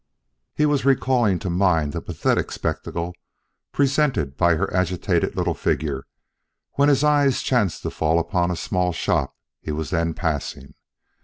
[0.55, 3.13] He was recalling to mind the pathetic spectacle
[3.71, 6.05] presented by her agitated little figure,
[6.71, 10.73] when his eyes chanced to fall upon a small shop he was then passing.